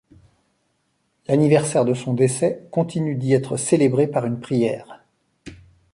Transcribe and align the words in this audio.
L'anniversaire 1.27 1.85
de 1.85 1.93
son 1.93 2.15
décès 2.15 2.67
continue 2.71 3.13
d'y 3.13 3.33
être 3.33 3.55
célébré 3.55 4.07
par 4.07 4.25
une 4.25 4.39
prière. 4.39 5.03